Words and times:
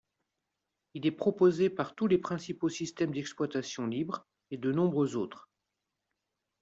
Il 0.95 1.05
est 1.05 1.11
proposé 1.11 1.69
par 1.69 1.93
tous 1.93 2.07
les 2.07 2.17
principaux 2.17 2.69
systèmes 2.69 3.11
d'exploitation 3.11 3.85
libres, 3.85 4.25
et 4.49 4.57
de 4.57 4.71
nombreux 4.71 5.15
autres. 5.15 5.47